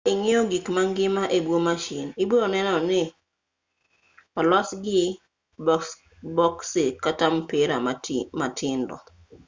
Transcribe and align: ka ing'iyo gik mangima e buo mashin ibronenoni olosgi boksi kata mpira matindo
ka 0.05 0.09
ing'iyo 0.15 0.41
gik 0.51 0.65
mangima 0.75 1.23
e 1.37 1.39
buo 1.45 1.59
mashin 1.67 2.07
ibronenoni 2.23 3.01
olosgi 4.39 5.01
boksi 6.37 6.85
kata 7.03 7.25
mpira 7.37 7.77
matindo 8.39 8.95